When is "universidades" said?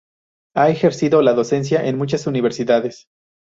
2.25-3.05